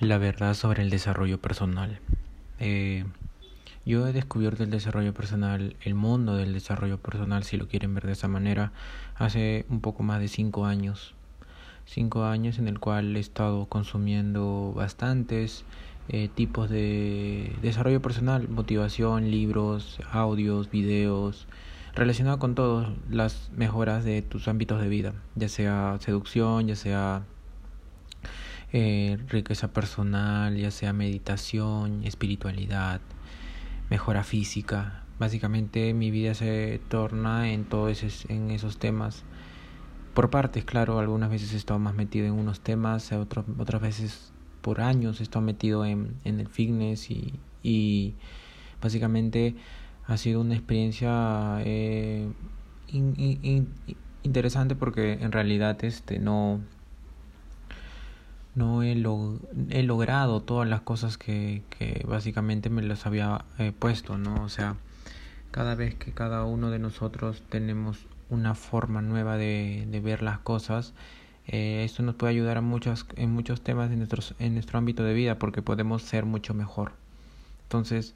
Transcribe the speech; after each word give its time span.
La 0.00 0.18
verdad 0.18 0.54
sobre 0.54 0.82
el 0.82 0.90
desarrollo 0.90 1.40
personal. 1.40 2.00
Eh, 2.58 3.04
yo 3.86 4.08
he 4.08 4.12
descubierto 4.12 4.64
el 4.64 4.70
desarrollo 4.70 5.14
personal, 5.14 5.76
el 5.82 5.94
mundo 5.94 6.34
del 6.34 6.52
desarrollo 6.52 6.98
personal, 6.98 7.44
si 7.44 7.56
lo 7.56 7.68
quieren 7.68 7.94
ver 7.94 8.06
de 8.06 8.12
esa 8.12 8.26
manera, 8.26 8.72
hace 9.14 9.66
un 9.68 9.80
poco 9.80 10.02
más 10.02 10.18
de 10.18 10.26
cinco 10.26 10.66
años. 10.66 11.14
Cinco 11.86 12.24
años 12.24 12.58
en 12.58 12.66
el 12.66 12.80
cual 12.80 13.14
he 13.16 13.20
estado 13.20 13.66
consumiendo 13.66 14.72
bastantes 14.74 15.64
eh, 16.08 16.28
tipos 16.34 16.68
de 16.70 17.54
desarrollo 17.62 18.02
personal, 18.02 18.48
motivación, 18.48 19.30
libros, 19.30 20.00
audios, 20.10 20.70
videos, 20.70 21.46
relacionado 21.94 22.40
con 22.40 22.56
todas 22.56 22.88
las 23.08 23.50
mejoras 23.54 24.04
de 24.04 24.22
tus 24.22 24.48
ámbitos 24.48 24.80
de 24.80 24.88
vida, 24.88 25.12
ya 25.36 25.48
sea 25.48 25.98
seducción, 26.00 26.66
ya 26.66 26.74
sea 26.74 27.22
eh, 28.76 29.18
riqueza 29.28 29.72
personal, 29.72 30.56
ya 30.56 30.72
sea 30.72 30.92
meditación, 30.92 32.02
espiritualidad, 32.02 33.00
mejora 33.88 34.24
física. 34.24 35.04
Básicamente 35.20 35.94
mi 35.94 36.10
vida 36.10 36.34
se 36.34 36.80
torna 36.88 37.52
en 37.52 37.66
todos 37.66 38.02
esos, 38.02 38.28
en 38.28 38.50
esos 38.50 38.78
temas. 38.78 39.22
Por 40.12 40.28
partes, 40.28 40.64
claro, 40.64 40.98
algunas 40.98 41.30
veces 41.30 41.54
he 41.54 41.56
estado 41.56 41.78
más 41.78 41.94
metido 41.94 42.26
en 42.26 42.32
unos 42.32 42.62
temas, 42.62 43.12
otras 43.12 43.44
otras 43.58 43.80
veces 43.80 44.32
por 44.60 44.80
años 44.80 45.20
he 45.20 45.22
estado 45.22 45.44
metido 45.44 45.84
en, 45.84 46.16
en 46.24 46.40
el 46.40 46.48
fitness 46.48 47.12
y, 47.12 47.34
y 47.62 48.14
básicamente 48.82 49.54
ha 50.08 50.16
sido 50.16 50.40
una 50.40 50.54
experiencia 50.54 51.58
eh, 51.64 52.28
interesante 54.24 54.74
porque 54.74 55.12
en 55.12 55.30
realidad 55.30 55.84
este 55.84 56.18
no 56.18 56.60
no 58.54 58.82
he, 58.82 58.92
he 58.92 59.82
logrado 59.82 60.40
todas 60.40 60.68
las 60.68 60.82
cosas 60.82 61.18
que, 61.18 61.62
que 61.70 62.04
básicamente 62.06 62.70
me 62.70 62.82
las 62.82 63.06
había 63.06 63.44
eh, 63.58 63.72
puesto, 63.76 64.18
¿no? 64.18 64.44
O 64.44 64.48
sea, 64.48 64.76
cada 65.50 65.74
vez 65.74 65.94
que 65.94 66.12
cada 66.12 66.44
uno 66.44 66.70
de 66.70 66.78
nosotros 66.78 67.42
tenemos 67.48 68.06
una 68.30 68.54
forma 68.54 69.02
nueva 69.02 69.36
de, 69.36 69.86
de 69.90 70.00
ver 70.00 70.22
las 70.22 70.38
cosas, 70.38 70.94
eh, 71.46 71.82
esto 71.84 72.02
nos 72.02 72.14
puede 72.14 72.32
ayudar 72.32 72.56
a 72.56 72.60
muchos, 72.60 73.06
en 73.16 73.30
muchos 73.30 73.60
temas 73.60 73.90
en, 73.90 73.98
nuestros, 73.98 74.34
en 74.38 74.54
nuestro 74.54 74.78
ámbito 74.78 75.04
de 75.04 75.14
vida 75.14 75.38
porque 75.38 75.62
podemos 75.62 76.02
ser 76.02 76.24
mucho 76.24 76.54
mejor. 76.54 76.92
Entonces, 77.64 78.14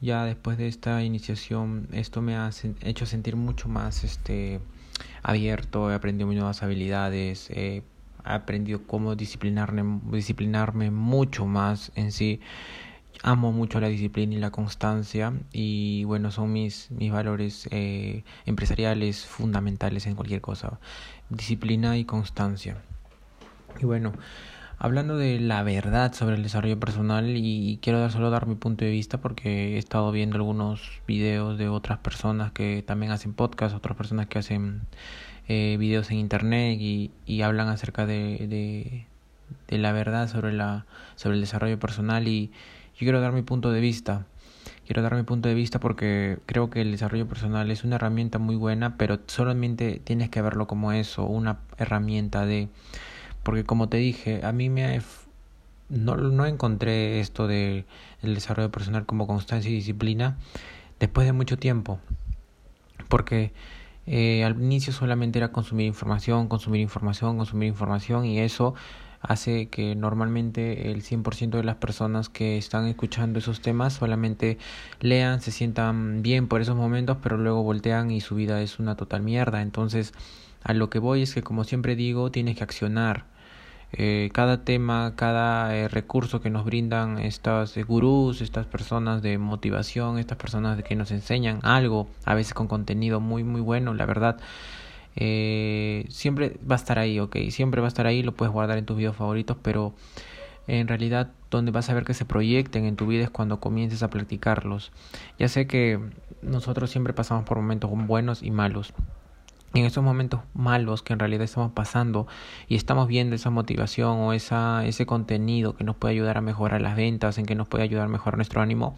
ya 0.00 0.24
después 0.24 0.58
de 0.58 0.68
esta 0.68 1.02
iniciación, 1.02 1.88
esto 1.92 2.22
me 2.22 2.36
ha 2.36 2.50
hecho 2.82 3.06
sentir 3.06 3.36
mucho 3.36 3.68
más 3.68 4.04
este, 4.04 4.60
abierto, 5.22 5.90
he 5.90 5.94
aprendido 5.94 6.30
nuevas 6.32 6.62
habilidades, 6.62 7.50
aprendido 8.34 8.86
cómo 8.86 9.14
disciplinarme, 9.16 10.00
disciplinarme 10.12 10.90
mucho 10.90 11.46
más 11.46 11.92
en 11.94 12.12
sí. 12.12 12.40
Amo 13.22 13.50
mucho 13.50 13.80
la 13.80 13.88
disciplina 13.88 14.34
y 14.34 14.38
la 14.38 14.50
constancia 14.50 15.32
y 15.50 16.04
bueno, 16.04 16.30
son 16.30 16.52
mis, 16.52 16.90
mis 16.90 17.10
valores 17.10 17.66
eh, 17.70 18.24
empresariales 18.44 19.24
fundamentales 19.24 20.06
en 20.06 20.14
cualquier 20.14 20.42
cosa. 20.42 20.78
Disciplina 21.30 21.96
y 21.96 22.04
constancia. 22.04 22.76
Y 23.80 23.86
bueno, 23.86 24.12
hablando 24.78 25.16
de 25.16 25.40
la 25.40 25.62
verdad 25.62 26.12
sobre 26.12 26.36
el 26.36 26.42
desarrollo 26.42 26.78
personal 26.78 27.32
y 27.36 27.78
quiero 27.82 28.08
solo 28.10 28.30
dar 28.30 28.46
mi 28.46 28.54
punto 28.54 28.84
de 28.84 28.90
vista 28.90 29.18
porque 29.18 29.74
he 29.74 29.78
estado 29.78 30.12
viendo 30.12 30.36
algunos 30.36 31.00
videos 31.06 31.58
de 31.58 31.68
otras 31.68 31.98
personas 31.98 32.52
que 32.52 32.82
también 32.86 33.12
hacen 33.12 33.32
podcast, 33.32 33.74
otras 33.74 33.96
personas 33.96 34.26
que 34.26 34.38
hacen 34.38 34.82
eh, 35.48 35.76
videos 35.78 36.10
en 36.10 36.18
internet 36.18 36.78
y, 36.80 37.10
y 37.24 37.42
hablan 37.42 37.68
acerca 37.68 38.06
de, 38.06 39.06
de, 39.68 39.78
la 39.78 39.92
verdad 39.92 40.28
sobre, 40.28 40.52
la, 40.52 40.86
sobre 41.14 41.36
el 41.36 41.40
desarrollo 41.40 41.78
personal 41.78 42.26
y 42.26 42.50
yo 42.94 43.00
quiero 43.00 43.20
dar 43.20 43.32
mi 43.32 43.42
punto 43.42 43.70
de 43.70 43.80
vista. 43.80 44.26
Quiero 44.86 45.02
dar 45.02 45.14
mi 45.14 45.22
punto 45.24 45.48
de 45.48 45.54
vista 45.54 45.80
porque 45.80 46.38
creo 46.46 46.70
que 46.70 46.80
el 46.80 46.92
desarrollo 46.92 47.26
personal 47.26 47.70
es 47.70 47.84
una 47.84 47.96
herramienta 47.96 48.38
muy 48.38 48.56
buena, 48.56 48.96
pero 48.96 49.18
solamente 49.26 50.00
tienes 50.02 50.30
que 50.30 50.42
verlo 50.42 50.66
como 50.66 50.92
eso, 50.92 51.24
una 51.24 51.58
herramienta 51.76 52.46
de... 52.46 52.68
Porque 53.42 53.64
como 53.64 53.88
te 53.88 53.96
dije, 53.98 54.44
a 54.44 54.52
mí 54.52 54.70
me... 54.70 55.00
No, 55.88 56.16
no 56.16 56.46
encontré 56.46 57.20
esto 57.20 57.46
de 57.46 57.84
el 58.22 58.34
desarrollo 58.34 58.72
personal 58.72 59.06
como 59.06 59.26
constancia 59.28 59.70
y 59.70 59.74
disciplina 59.74 60.36
después 60.98 61.26
de 61.26 61.32
mucho 61.32 61.56
tiempo. 61.56 62.00
Porque 63.08 63.52
eh, 64.06 64.44
al 64.44 64.60
inicio 64.60 64.92
solamente 64.92 65.38
era 65.38 65.52
consumir 65.52 65.86
información, 65.86 66.48
consumir 66.48 66.80
información, 66.80 67.36
consumir 67.36 67.68
información 67.68 68.24
y 68.24 68.40
eso 68.40 68.74
hace 69.20 69.68
que 69.68 69.96
normalmente 69.96 70.92
el 70.92 71.02
100% 71.02 71.50
de 71.50 71.64
las 71.64 71.76
personas 71.76 72.28
que 72.28 72.58
están 72.58 72.86
escuchando 72.86 73.38
esos 73.38 73.60
temas 73.60 73.94
solamente 73.94 74.58
lean, 75.00 75.40
se 75.40 75.50
sientan 75.50 76.22
bien 76.22 76.46
por 76.48 76.60
esos 76.60 76.76
momentos, 76.76 77.18
pero 77.22 77.36
luego 77.36 77.62
voltean 77.62 78.10
y 78.10 78.20
su 78.20 78.36
vida 78.36 78.62
es 78.62 78.78
una 78.78 78.96
total 78.96 79.22
mierda. 79.22 79.62
Entonces, 79.62 80.12
a 80.62 80.74
lo 80.74 80.90
que 80.90 80.98
voy 80.98 81.22
es 81.22 81.34
que 81.34 81.42
como 81.42 81.64
siempre 81.64 81.96
digo, 81.96 82.30
tienes 82.30 82.56
que 82.56 82.64
accionar 82.64 83.24
eh, 83.98 84.30
cada 84.32 84.64
tema, 84.64 85.14
cada 85.16 85.74
eh, 85.74 85.88
recurso 85.88 86.40
que 86.42 86.50
nos 86.50 86.64
brindan 86.64 87.18
estas 87.18 87.76
eh, 87.76 87.82
gurús, 87.82 88.42
estas 88.42 88.66
personas 88.66 89.22
de 89.22 89.38
motivación, 89.38 90.18
estas 90.18 90.36
personas 90.36 90.82
que 90.82 90.94
nos 90.96 91.10
enseñan 91.10 91.60
algo, 91.62 92.06
a 92.24 92.34
veces 92.34 92.52
con 92.52 92.68
contenido 92.68 93.20
muy 93.20 93.42
muy 93.44 93.60
bueno, 93.60 93.94
la 93.94 94.04
verdad. 94.06 94.38
Eh, 95.16 96.04
siempre 96.10 96.58
va 96.70 96.74
a 96.74 96.78
estar 96.78 96.98
ahí, 96.98 97.18
ok, 97.20 97.36
siempre 97.48 97.80
va 97.80 97.86
a 97.86 97.88
estar 97.88 98.06
ahí, 98.06 98.22
lo 98.22 98.34
puedes 98.34 98.52
guardar 98.52 98.76
en 98.76 98.84
tus 98.84 98.98
videos 98.98 99.16
favoritos, 99.16 99.56
pero 99.62 99.94
en 100.66 100.88
realidad 100.88 101.30
donde 101.50 101.70
vas 101.70 101.88
a 101.88 101.94
ver 101.94 102.04
que 102.04 102.12
se 102.12 102.26
proyecten 102.26 102.84
en 102.84 102.96
tu 102.96 103.06
vida 103.06 103.24
es 103.24 103.30
cuando 103.30 103.60
comiences 103.60 104.02
a 104.02 104.10
practicarlos. 104.10 104.92
Ya 105.38 105.48
sé 105.48 105.66
que 105.66 106.00
nosotros 106.42 106.90
siempre 106.90 107.14
pasamos 107.14 107.44
por 107.44 107.56
momentos 107.56 107.90
buenos 107.90 108.42
y 108.42 108.50
malos 108.50 108.92
en 109.74 109.84
esos 109.84 110.02
momentos 110.02 110.40
malos 110.54 111.02
que 111.02 111.12
en 111.12 111.18
realidad 111.18 111.42
estamos 111.42 111.72
pasando 111.72 112.26
y 112.68 112.76
estamos 112.76 113.08
viendo 113.08 113.34
esa 113.36 113.50
motivación 113.50 114.18
o 114.18 114.32
esa, 114.32 114.86
ese 114.86 115.06
contenido 115.06 115.74
que 115.76 115.84
nos 115.84 115.96
puede 115.96 116.14
ayudar 116.14 116.38
a 116.38 116.40
mejorar 116.40 116.80
las 116.80 116.96
ventas, 116.96 117.38
en 117.38 117.46
que 117.46 117.54
nos 117.54 117.68
puede 117.68 117.84
ayudar 117.84 118.06
a 118.06 118.08
mejorar 118.08 118.38
nuestro 118.38 118.62
ánimo, 118.62 118.96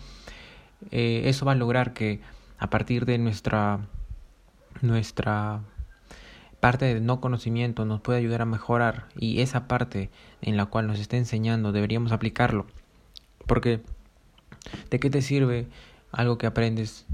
eh, 0.91 1.23
eso 1.25 1.45
va 1.45 1.53
a 1.53 1.57
lograr 1.57 1.93
que 1.93 2.21
a 2.59 2.71
partir 2.71 3.07
de 3.07 3.19
nuestra, 3.19 3.81
nuestra 4.81 5.61
parte 6.61 6.87
de 6.87 7.01
no 7.01 7.21
conocimiento 7.21 7.85
nos 7.85 8.01
puede 8.01 8.19
ayudar 8.19 8.43
a 8.43 8.47
mejorar 8.47 9.07
y 9.17 9.41
esa 9.41 9.69
parte 9.69 10.11
en 10.43 10.57
la 10.57 10.67
cual 10.67 10.87
nos 10.87 10.99
está 10.99 11.17
enseñando 11.17 11.73
deberíamos 11.73 12.13
aplicarlo. 12.13 12.67
Porque 13.47 13.81
¿de 14.91 15.01
qué 15.01 15.11
te 15.11 15.23
sirve 15.23 15.69
algo 16.13 16.39
que 16.39 16.47
aprendes 16.47 17.07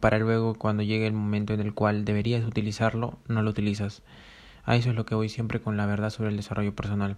para 0.00 0.18
luego 0.18 0.54
cuando 0.54 0.82
llegue 0.82 1.06
el 1.06 1.12
momento 1.12 1.54
en 1.54 1.60
el 1.60 1.74
cual 1.74 2.04
deberías 2.04 2.44
utilizarlo, 2.44 3.18
no 3.28 3.42
lo 3.42 3.50
utilizas. 3.50 4.02
A 4.64 4.76
eso 4.76 4.90
es 4.90 4.96
lo 4.96 5.06
que 5.06 5.14
voy 5.14 5.28
siempre 5.28 5.60
con 5.60 5.76
la 5.76 5.86
verdad 5.86 6.10
sobre 6.10 6.30
el 6.30 6.36
desarrollo 6.36 6.74
personal, 6.74 7.16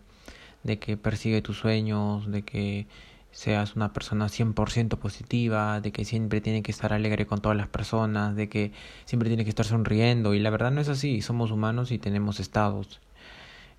de 0.62 0.78
que 0.78 0.96
persigue 0.96 1.42
tus 1.42 1.58
sueños, 1.58 2.30
de 2.30 2.42
que 2.42 2.86
seas 3.30 3.76
una 3.76 3.92
persona 3.92 4.26
100% 4.28 4.98
positiva, 4.98 5.80
de 5.80 5.90
que 5.90 6.04
siempre 6.04 6.40
tiene 6.40 6.62
que 6.62 6.70
estar 6.70 6.92
alegre 6.92 7.26
con 7.26 7.40
todas 7.40 7.56
las 7.56 7.68
personas, 7.68 8.36
de 8.36 8.48
que 8.48 8.72
siempre 9.06 9.28
tiene 9.28 9.44
que 9.44 9.50
estar 9.50 9.66
sonriendo 9.66 10.34
y 10.34 10.38
la 10.38 10.50
verdad 10.50 10.70
no 10.70 10.80
es 10.80 10.88
así, 10.88 11.22
somos 11.22 11.50
humanos 11.50 11.90
y 11.90 11.98
tenemos 11.98 12.40
estados. 12.40 13.00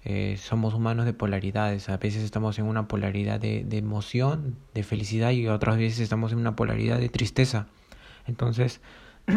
Eh, 0.06 0.38
somos 0.38 0.74
humanos 0.74 1.06
de 1.06 1.14
polaridades, 1.14 1.88
a 1.88 1.98
veces 1.98 2.24
estamos 2.24 2.60
en 2.60 2.66
una 2.66 2.88
polaridad 2.90 3.40
de, 3.40 3.64
de 3.64 3.78
emoción, 3.78 4.58
de 4.74 4.84
felicidad 4.84 5.32
y 5.32 5.48
otras 5.48 5.78
veces 5.78 6.00
estamos 6.00 6.34
en 6.34 6.40
una 6.40 6.56
polaridad 6.56 7.00
de 7.00 7.08
tristeza. 7.08 7.68
Entonces, 8.26 8.82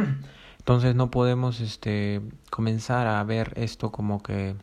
entonces 0.59 0.95
no 0.95 1.11
podemos 1.11 1.61
este 1.61 2.23
comenzar 2.51 3.07
a 3.07 3.23
ver 3.25 3.53
esto 3.57 3.93
como 3.93 4.23
que 4.23 4.57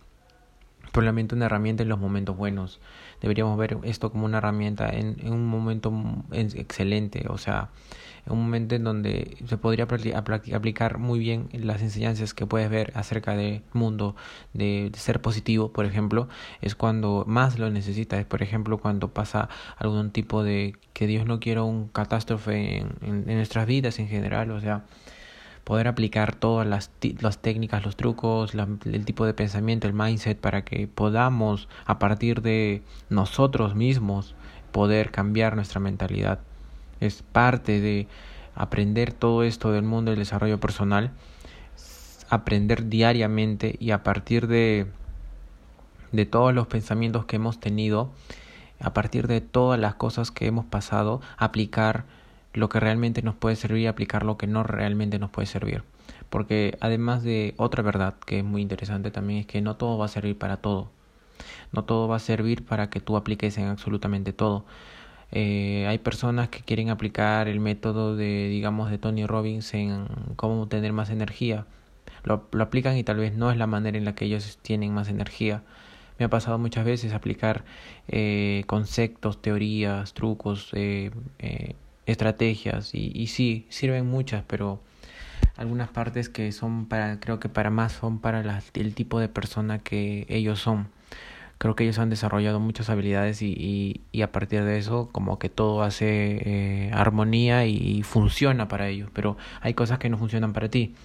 probablemente 0.94 1.36
una 1.36 1.48
herramienta 1.48 1.84
en 1.84 1.90
los 1.90 2.00
momentos 2.00 2.38
buenos. 2.38 2.80
Deberíamos 3.20 3.58
ver 3.58 3.80
esto 3.84 4.12
como 4.12 4.26
una 4.26 4.38
herramienta 4.38 4.90
en, 4.90 5.18
en 5.20 5.34
un 5.34 5.46
momento 5.46 5.92
excelente, 6.32 7.26
o 7.28 7.38
sea, 7.38 7.70
en 8.28 8.34
un 8.34 8.44
momento 8.44 8.76
en 8.76 8.84
donde 8.84 9.38
se 9.46 9.58
podría 9.58 9.86
aplicar 9.86 11.00
muy 11.00 11.20
bien 11.20 11.50
las 11.52 11.82
enseñanzas 11.82 12.36
que 12.36 12.46
puedes 12.46 12.70
ver 12.70 12.94
acerca 12.96 13.36
del 13.36 13.64
mundo 13.74 14.16
de 14.54 14.92
ser 14.96 15.20
positivo, 15.20 15.74
por 15.74 15.86
ejemplo, 15.86 16.30
es 16.62 16.76
cuando 16.76 17.26
más 17.28 17.58
lo 17.58 17.72
necesitas, 17.72 18.24
por 18.26 18.44
ejemplo, 18.44 18.78
cuando 18.78 19.10
pasa 19.14 19.50
algún 19.78 20.12
tipo 20.12 20.44
de 20.44 20.76
que 20.94 21.08
Dios 21.08 21.26
no 21.26 21.40
quiera 21.40 21.64
un 21.64 21.88
catástrofe 21.88 22.78
en, 22.78 22.96
en 23.02 23.36
nuestras 23.36 23.66
vidas 23.66 23.98
en 23.98 24.08
general, 24.08 24.52
o 24.52 24.62
sea, 24.62 24.86
poder 25.64 25.88
aplicar 25.88 26.36
todas 26.36 26.68
las, 26.68 26.92
las 27.20 27.38
técnicas, 27.40 27.86
los 27.86 27.96
trucos, 27.96 28.54
el 28.54 29.06
tipo 29.06 29.26
de 29.26 29.34
pensamiento, 29.34 29.88
el 29.88 29.94
mindset, 29.94 30.38
para 30.38 30.66
que 30.66 30.88
podamos, 30.88 31.70
a 31.86 32.00
partir 32.00 32.42
de 32.42 32.82
nosotros 33.10 33.76
mismos, 33.76 34.36
poder 34.72 35.12
cambiar 35.12 35.56
nuestra 35.56 35.80
mentalidad. 35.80 36.40
Es 37.00 37.24
parte 37.24 37.80
de 37.80 38.08
aprender 38.56 39.14
todo 39.14 39.44
esto 39.44 39.72
del 39.72 39.84
mundo 39.84 40.12
del 40.12 40.20
desarrollo 40.20 40.60
personal, 40.60 41.12
aprender 42.30 42.90
diariamente 42.90 43.76
y 43.80 43.92
a 43.92 44.04
partir 44.04 44.48
de, 44.48 44.88
de 46.12 46.26
todos 46.26 46.54
los 46.54 46.68
pensamientos 46.68 47.26
que 47.26 47.38
hemos 47.38 47.60
tenido, 47.60 48.12
a 48.82 48.94
partir 48.94 49.28
de 49.28 49.40
todas 49.40 49.80
las 49.80 49.96
cosas 49.96 50.32
que 50.32 50.46
hemos 50.46 50.66
pasado, 50.66 51.22
aplicar 51.38 52.06
lo 52.54 52.70
que 52.70 52.80
realmente 52.80 53.22
nos 53.22 53.36
puede 53.36 53.56
servir 53.56 53.84
y 53.84 53.88
aplicar 53.88 54.24
lo 54.24 54.38
que 54.38 54.48
no 54.48 54.64
realmente 54.64 55.20
nos 55.20 55.30
puede 55.30 55.46
servir. 55.46 55.84
Porque 56.30 56.78
además 56.82 57.24
de 57.24 57.54
otra 57.58 57.84
verdad 57.84 58.16
que 58.26 58.40
es 58.40 58.44
muy 58.44 58.62
interesante 58.62 59.12
también 59.12 59.42
es 59.42 59.46
que 59.46 59.62
no 59.62 59.76
todo 59.76 59.98
va 59.98 60.06
a 60.06 60.10
servir 60.10 60.38
para 60.38 60.58
todo. 60.58 60.92
No 61.72 61.84
todo 61.86 62.08
va 62.08 62.18
a 62.18 62.20
servir 62.20 62.66
para 62.66 62.90
que 62.90 63.00
tú 63.00 63.18
apliques 63.18 63.58
en 63.58 63.68
absolutamente 63.68 64.34
todo. 64.34 64.66
Eh, 65.32 65.86
hay 65.88 65.98
personas 65.98 66.50
que 66.50 66.62
quieren 66.62 66.90
aplicar 66.90 67.48
el 67.48 67.60
método 67.60 68.16
de, 68.16 68.48
digamos, 68.50 68.92
de 68.92 69.00
Tony 69.00 69.26
Robbins 69.26 69.74
en 69.74 70.06
cómo 70.36 70.68
tener 70.68 70.94
más 70.94 71.10
energía. 71.10 71.66
Lo, 72.24 72.48
lo 72.52 72.64
aplican 72.64 72.98
y 72.98 73.04
tal 73.04 73.18
vez 73.18 73.36
no 73.36 73.52
es 73.52 73.58
la 73.58 73.68
manera 73.68 73.98
en 73.98 74.06
la 74.06 74.16
que 74.16 74.26
ellos 74.26 74.60
tienen 74.62 74.94
más 74.94 75.10
energía. 75.10 75.64
Me 76.20 76.26
ha 76.26 76.30
pasado 76.30 76.60
muchas 76.60 76.86
veces 76.86 77.14
aplicar 77.14 77.66
eh, 78.08 78.64
conceptos, 78.68 79.42
teorías, 79.42 80.14
trucos, 80.14 80.70
eh, 80.74 81.12
eh, 81.40 81.76
estrategias 82.06 82.94
y, 82.94 83.12
y 83.14 83.28
sí, 83.28 83.66
sirven 83.70 84.06
muchas, 84.06 84.44
pero 84.48 84.82
algunas 85.56 85.90
partes 85.90 86.30
que 86.30 86.52
son 86.52 86.88
para, 86.88 87.20
creo 87.20 87.40
que 87.40 87.50
para 87.50 87.70
más 87.70 87.94
son 87.94 88.20
para 88.20 88.62
el 88.74 88.96
tipo 88.96 89.20
de 89.20 89.30
persona 89.30 89.80
que 89.80 90.26
ellos 90.30 90.60
son. 90.60 90.88
Creo 91.60 91.76
que 91.76 91.84
ellos 91.84 92.00
han 92.00 92.10
desarrollado 92.10 92.60
muchas 92.60 92.90
habilidades 92.90 93.42
y, 93.42 93.54
y, 93.54 94.02
y 94.12 94.22
a 94.24 94.32
partir 94.32 94.64
de 94.64 94.78
eso 94.78 95.10
como 95.12 95.40
que 95.40 95.50
todo 95.50 95.84
hace 95.84 96.88
eh, 96.88 96.92
armonía 96.94 97.66
y, 97.66 98.04
funciona 98.04 98.68
para 98.68 98.90
ellos, 98.90 99.10
pero 99.14 99.38
hay 99.62 99.74
cosas 99.74 100.00
que 100.00 100.10
no 100.10 100.18
funcionan 100.18 100.54
para 100.54 100.70
ti. 100.70 100.96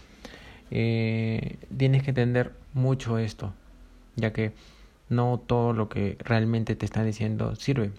Eh, 0.71 1.59
tienes 1.77 2.03
que 2.03 2.11
entender 2.11 2.53
mucho 2.75 3.19
esto, 3.19 3.55
ya 4.17 4.33
que 4.33 4.53
no 5.09 5.41
todo 5.47 5.73
lo 5.73 5.89
que 5.89 6.17
realmente 6.21 6.75
te 6.77 6.87
están 6.87 7.06
diciendo 7.06 7.55
sirve. 7.55 7.93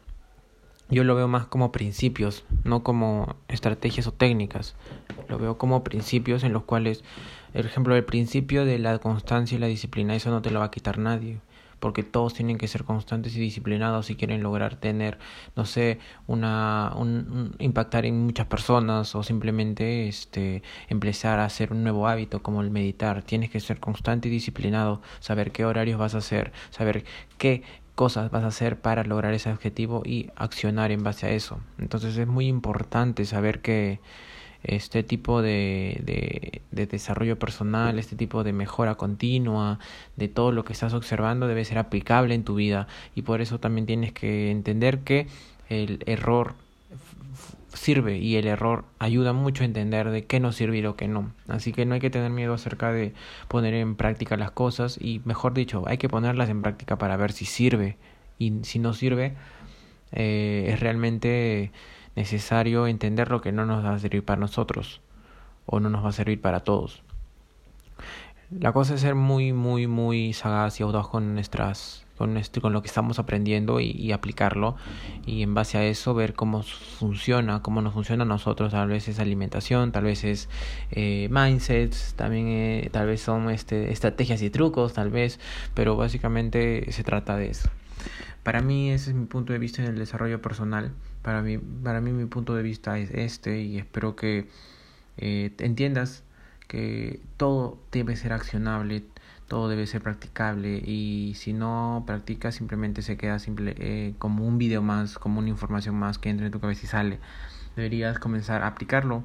Yo 0.89 1.03
lo 1.03 1.15
veo 1.15 1.27
más 1.27 1.45
como 1.45 1.71
principios, 1.71 2.43
no 2.63 2.83
como 2.83 3.35
estrategias 3.47 4.07
o 4.07 4.11
técnicas. 4.11 4.75
Lo 5.27 5.37
veo 5.37 5.57
como 5.57 5.83
principios 5.83 6.43
en 6.43 6.53
los 6.53 6.63
cuales, 6.63 7.03
por 7.53 7.65
ejemplo, 7.65 7.95
el 7.95 8.05
principio 8.05 8.65
de 8.65 8.79
la 8.79 8.97
constancia 8.99 9.55
y 9.55 9.59
la 9.59 9.67
disciplina, 9.67 10.15
eso 10.15 10.31
no 10.31 10.41
te 10.41 10.49
lo 10.49 10.59
va 10.59 10.65
a 10.65 10.71
quitar 10.71 10.97
nadie 10.97 11.39
porque 11.79 12.03
todos 12.03 12.33
tienen 12.33 12.57
que 12.57 12.67
ser 12.67 12.83
constantes 12.83 13.35
y 13.35 13.39
disciplinados 13.39 14.07
si 14.07 14.15
quieren 14.15 14.43
lograr 14.43 14.75
tener, 14.75 15.17
no 15.55 15.65
sé, 15.65 15.99
una, 16.27 16.93
un, 16.95 17.55
impactar 17.59 18.05
en 18.05 18.25
muchas 18.25 18.47
personas 18.47 19.15
o 19.15 19.23
simplemente 19.23 20.07
este, 20.07 20.61
empezar 20.89 21.39
a 21.39 21.45
hacer 21.45 21.71
un 21.71 21.83
nuevo 21.83 22.07
hábito 22.07 22.43
como 22.43 22.61
el 22.61 22.69
meditar. 22.69 23.23
Tienes 23.23 23.49
que 23.49 23.59
ser 23.59 23.79
constante 23.79 24.27
y 24.27 24.31
disciplinado, 24.31 25.01
saber 25.19 25.51
qué 25.51 25.65
horarios 25.65 25.99
vas 25.99 26.15
a 26.15 26.19
hacer, 26.19 26.51
saber 26.69 27.05
qué 27.37 27.63
cosas 27.99 28.31
vas 28.31 28.45
a 28.45 28.47
hacer 28.47 28.79
para 28.79 29.03
lograr 29.03 29.33
ese 29.33 29.51
objetivo 29.51 30.03
y 30.05 30.29
accionar 30.37 30.89
en 30.89 31.03
base 31.03 31.25
a 31.27 31.31
eso. 31.31 31.59
Entonces 31.77 32.15
es 32.17 32.27
muy 32.27 32.47
importante 32.47 33.25
saber 33.25 33.59
que 33.61 33.99
este 34.63 35.03
tipo 35.03 35.41
de, 35.41 35.99
de, 36.05 36.61
de, 36.71 36.87
desarrollo 36.87 37.37
personal, 37.37 37.99
este 37.99 38.15
tipo 38.15 38.45
de 38.45 38.53
mejora 38.53 38.95
continua, 38.95 39.79
de 40.15 40.29
todo 40.29 40.53
lo 40.53 40.63
que 40.63 40.71
estás 40.71 40.93
observando 40.93 41.45
debe 41.45 41.65
ser 41.65 41.77
aplicable 41.77 42.35
en 42.35 42.45
tu 42.45 42.55
vida 42.55 42.87
y 43.15 43.23
por 43.23 43.41
eso 43.41 43.59
también 43.59 43.85
tienes 43.85 44.13
que 44.13 44.49
entender 44.49 44.99
que 44.99 45.27
el 45.67 46.01
error 46.05 46.55
sirve 47.79 48.17
y 48.17 48.35
el 48.35 48.45
error 48.45 48.83
ayuda 48.99 49.31
mucho 49.31 49.63
a 49.63 49.65
entender 49.65 50.09
de 50.09 50.25
qué 50.25 50.41
nos 50.41 50.57
sirve 50.57 50.77
y 50.77 50.81
lo 50.81 50.97
que 50.97 51.07
no. 51.07 51.31
Así 51.47 51.71
que 51.71 51.85
no 51.85 51.93
hay 51.93 52.01
que 52.01 52.09
tener 52.09 52.29
miedo 52.29 52.53
acerca 52.53 52.91
de 52.91 53.13
poner 53.47 53.73
en 53.73 53.95
práctica 53.95 54.35
las 54.35 54.51
cosas 54.51 54.97
y 55.01 55.21
mejor 55.23 55.53
dicho, 55.53 55.83
hay 55.87 55.97
que 55.97 56.09
ponerlas 56.09 56.49
en 56.49 56.61
práctica 56.61 56.97
para 56.97 57.15
ver 57.15 57.31
si 57.31 57.45
sirve 57.45 57.97
y 58.37 58.59
si 58.63 58.79
no 58.79 58.93
sirve 58.93 59.35
eh, 60.11 60.65
es 60.73 60.79
realmente 60.81 61.71
necesario 62.17 62.85
entender 62.85 63.31
lo 63.31 63.39
que 63.39 63.53
no 63.53 63.65
nos 63.65 63.85
va 63.85 63.93
a 63.93 63.99
servir 63.99 64.25
para 64.25 64.41
nosotros 64.41 64.99
o 65.65 65.79
no 65.79 65.89
nos 65.89 66.03
va 66.03 66.09
a 66.09 66.13
servir 66.13 66.41
para 66.41 66.59
todos. 66.59 67.01
La 68.51 68.71
cosa 68.71 68.95
es 68.95 69.01
ser 69.01 69.15
muy, 69.15 69.53
muy, 69.53 69.85
muy 69.85 70.33
sagaz 70.33 70.79
y 70.79 70.83
audaz 70.83 71.07
con 71.07 71.35
nuestras 71.35 72.05
con, 72.19 72.35
este, 72.35 72.59
con 72.59 72.73
lo 72.73 72.81
que 72.81 72.87
estamos 72.87 73.17
aprendiendo 73.17 73.79
y, 73.79 74.11
aplicarlo 74.11 74.75
y 75.25 75.41
en 75.41 75.53
base 75.53 75.77
a 75.77 75.85
eso 75.85 76.13
ver 76.13 76.33
cómo 76.33 76.63
funciona, 76.63 77.61
cómo 77.61 77.81
nos 77.81 77.93
funciona 77.93 78.23
a 78.23 78.27
nosotros, 78.27 78.73
tal 78.73 78.89
vez 78.89 79.07
es 79.07 79.19
alimentación, 79.19 79.93
tal 79.93 80.03
vez 80.03 80.25
es 80.25 80.49
eh, 80.91 81.29
mindsets, 81.31 82.15
también 82.15 82.47
eh, 82.49 82.89
tal 82.91 83.07
vez 83.07 83.21
son 83.21 83.49
este, 83.49 83.93
estrategias 83.93 84.41
y 84.41 84.49
trucos, 84.49 84.91
tal 84.93 85.11
vez, 85.11 85.39
pero 85.73 85.95
básicamente 85.95 86.91
se 86.91 87.03
trata 87.03 87.37
de 87.37 87.51
eso. 87.51 87.69
Para 88.43 88.61
mí 88.61 88.91
ese 88.91 89.11
es 89.11 89.15
mi 89.15 89.25
punto 89.25 89.53
de 89.53 89.59
vista 89.59 89.81
en 89.81 89.87
el 89.87 89.97
desarrollo 89.97 90.41
personal. 90.41 90.91
Para 91.21 91.41
mí, 91.41 91.57
para 91.57 92.01
mí 92.01 92.11
mi 92.11 92.25
punto 92.25 92.53
de 92.53 92.63
vista 92.63 92.99
es 92.99 93.11
este 93.11 93.61
y 93.61 93.77
espero 93.77 94.17
que 94.17 94.49
eh, 95.17 95.51
entiendas 95.59 96.23
que 96.69 97.19
todo 97.35 97.79
debe 97.91 98.15
ser 98.15 98.31
accionable, 98.31 99.03
todo 99.47 99.67
debe 99.69 99.87
ser 99.87 100.03
practicable 100.03 100.77
y 100.77 101.33
si 101.35 101.51
no 101.51 102.03
practicas 102.05 102.55
simplemente 102.55 103.01
se 103.01 103.17
queda 103.17 103.39
simple, 103.39 103.75
eh, 103.79 104.13
como 104.19 104.45
un 104.45 104.59
video 104.59 104.83
más, 104.83 105.17
como 105.17 105.39
una 105.39 105.49
información 105.49 105.95
más 105.95 106.19
que 106.19 106.29
entra 106.29 106.45
en 106.45 106.51
tu 106.51 106.59
cabeza 106.59 106.85
y 106.85 106.87
sale. 106.87 107.19
Deberías 107.75 108.19
comenzar 108.19 108.61
a 108.61 108.67
aplicarlo, 108.67 109.23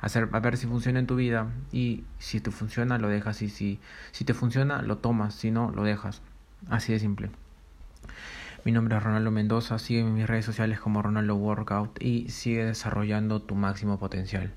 a, 0.00 0.06
hacer, 0.06 0.30
a 0.32 0.40
ver 0.40 0.56
si 0.56 0.66
funciona 0.66 0.98
en 0.98 1.06
tu 1.06 1.14
vida 1.16 1.48
y 1.72 2.04
si 2.18 2.40
te 2.40 2.50
funciona 2.50 2.96
lo 2.96 3.08
dejas 3.08 3.42
y 3.42 3.50
si, 3.50 3.78
si 4.10 4.24
te 4.24 4.32
funciona 4.32 4.80
lo 4.80 4.96
tomas, 4.96 5.34
si 5.34 5.50
no 5.50 5.70
lo 5.70 5.84
dejas. 5.84 6.22
Así 6.70 6.92
de 6.92 7.00
simple. 7.00 7.30
Mi 8.64 8.72
nombre 8.72 8.96
es 8.96 9.02
Ronaldo 9.02 9.30
Mendoza, 9.30 9.78
sigue 9.78 10.00
en 10.00 10.14
mis 10.14 10.26
redes 10.26 10.46
sociales 10.46 10.80
como 10.80 11.02
Ronaldo 11.02 11.36
Workout 11.36 12.02
y 12.02 12.30
sigue 12.30 12.64
desarrollando 12.64 13.42
tu 13.42 13.54
máximo 13.54 13.98
potencial. 13.98 14.54